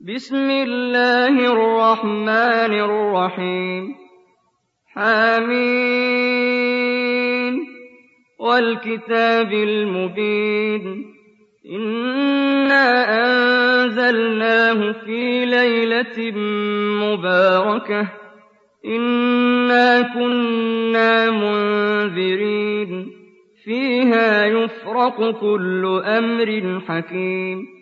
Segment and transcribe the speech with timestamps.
[0.00, 3.94] بسم الله الرحمن الرحيم
[4.94, 5.98] حميم
[8.40, 11.04] والكتاب المبين
[11.74, 12.86] إنا
[13.24, 16.32] أنزلناه في ليلة
[17.02, 18.08] مباركة
[18.86, 23.12] إنا كنا منذرين
[23.64, 27.77] فيها يفرق كل أمر حكيم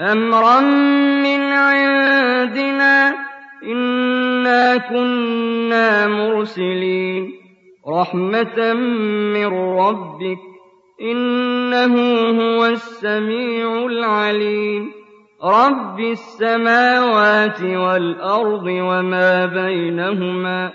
[0.00, 0.60] أمرا
[1.22, 3.14] من عندنا
[3.64, 7.32] إنا كنا مرسلين.
[7.88, 8.72] رحمة
[9.34, 9.46] من
[9.78, 10.38] ربك
[11.02, 11.94] إنه
[12.40, 14.92] هو السميع العليم.
[15.44, 20.72] رب السماوات والأرض وما بينهما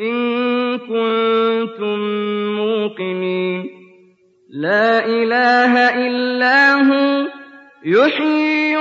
[0.00, 1.98] إن كنتم
[2.56, 3.70] موقنين.
[4.50, 7.26] لا إله إلا هو
[7.84, 8.59] يحيي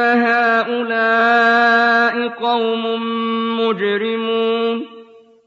[0.00, 1.84] هؤلاء
[2.28, 2.84] قوم
[3.60, 4.86] مجرمون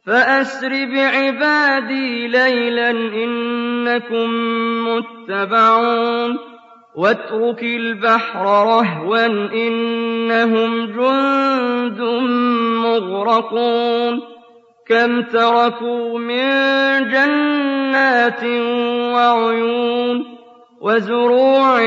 [0.07, 4.29] فأسر بعبادي ليلا إنكم
[4.87, 6.37] متبعون
[6.95, 12.01] واترك البحر رهوا إنهم جند
[12.85, 14.21] مغرقون
[14.87, 16.47] كم تركوا من
[17.09, 18.43] جنات
[19.13, 20.37] وعيون
[20.81, 21.81] وزروع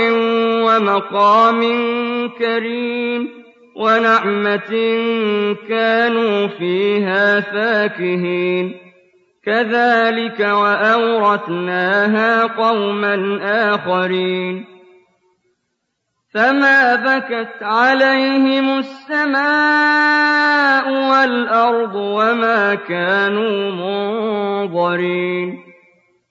[0.64, 1.62] ومقام
[2.28, 3.28] كريم
[3.76, 4.98] ونعمة
[5.68, 8.76] كانوا فيها فاكهين.
[9.46, 13.38] كذلك وأورثناها قوما
[13.74, 14.64] آخرين.
[16.34, 25.58] فما بكت عليهم السماء والأرض وما كانوا منظرين.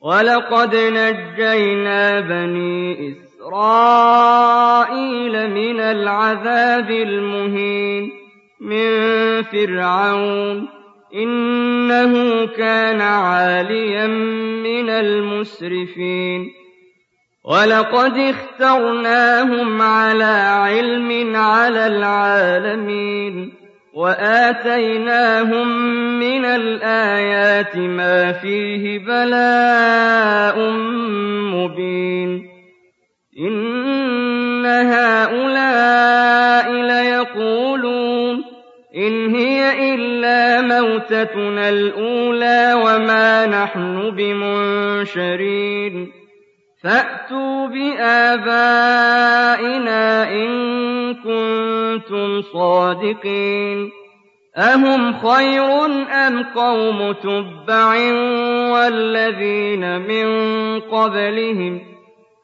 [0.02, 3.16] وَلَقَدْ نَجَّيْنَا بَنِي
[3.50, 8.12] إِسْرَائِيلَ مِنَ الْعَذَابِ الْمُهِينِ
[8.62, 8.90] مِن
[9.44, 10.70] فِرْعَوْنَ ۚ
[11.16, 16.52] إِنَّهُ كَانَ عَالِيًا مِّنَ الْمُسْرِفِينَ
[17.46, 23.54] وَلَقَدِ اخْتَرْنَاهُمْ عَلَىٰ عِلْمٍ عَلَى الْعَالَمِينَ
[23.96, 25.68] وَآتَيْنَاهُم
[26.20, 30.72] مِّنَ الْآيَاتِ مَا فِيهِ بَلَاءٌ
[31.56, 32.59] مُّبِينٌ
[33.40, 38.44] إِنَّ هَٰؤُلَاءِ لَيَقُولُونَ
[38.96, 46.12] إِنْ هِيَ إِلَّا مَوْتَتُنَا الْأُولَىٰ وَمَا نَحْنُ بِمُنشَرِينَ
[46.84, 48.62] فَأْتُوا بِآبَائِنَا
[50.32, 50.50] إِن
[51.14, 53.92] كُنتُمْ صَادِقِينَ
[54.58, 55.86] أَهُمْ خَيْرٌ
[56.28, 57.96] أَمْ قَوْمُ تُبَّعٍ
[58.74, 60.28] وَالَّذِينَ مِن
[60.80, 61.82] قَبْلِهِمْ ۚ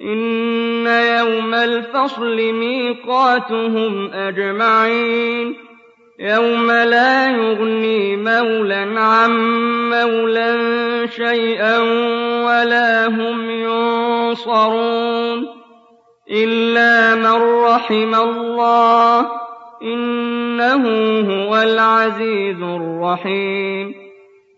[0.00, 5.54] إِنَّ يَوْمَ الْفَصْلِ مِيقَاتُهُمْ أَجْمَعِينَ
[6.20, 9.30] يَوْمَ لَا يُغْنِي مَوْلًى عَن
[9.90, 10.54] مَّوْلًى
[11.08, 11.78] شَيْئًا
[12.46, 15.46] وَلَا هُمْ يُنصَرُونَ
[16.30, 19.26] إِلَّا مَن رَّحِمَ اللَّهُ ۚ
[19.82, 20.84] إِنَّهُ
[21.20, 23.94] هُوَ الْعَزِيزُ الرَّحِيمُ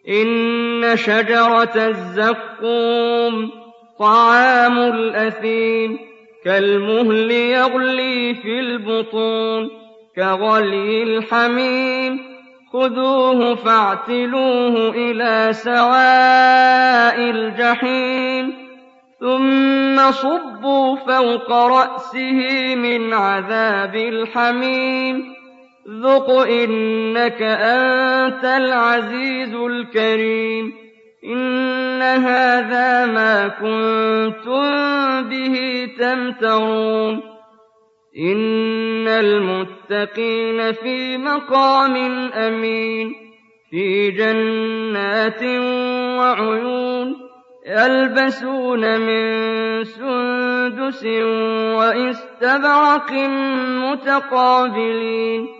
[0.08, 3.59] إِنَّ شَجَرَتَ الزَّقُّومِ
[4.00, 5.99] طَعَامُ الْأَثِيمِ
[6.44, 9.70] كَالْمُهْلِ يَغْلِي فِي الْبُطُونِ
[10.17, 12.19] كَغَلْيِ الْحَمِيمِ.
[12.73, 18.52] خُذُوهُ فَاعْتِلُوهُ إِلَىٰ سَوَاءِ الْجَحِيمِ.
[19.20, 25.35] ثُمَّ صُبُّوا فَوْقَ رَأْسِهِ مِنْ عَذَابِ الْحَمِيمِ.
[26.02, 30.79] ذُقْ إِنَّكَ أَنتَ الْعَزِيزُ الْكَرِيمُ.
[31.25, 34.62] إِنَّ هَٰذَا مَا كُنتُم
[35.28, 37.20] بِهِ تَمْتَرُونَ
[38.19, 41.96] إِنَّ الْمُتَّقِينَ فِي مَقَامٍ
[42.32, 43.12] أَمِينٍ
[43.70, 45.43] فِي جَنَّاتٍ
[46.19, 47.17] وَعُيُونٍ
[47.66, 49.25] يَلْبَسُونَ مِن
[49.84, 51.05] سُندُسٍ
[51.78, 53.12] وَإِسْتَبْرَقٍ
[53.84, 55.59] مُّتَقَابِلِينَ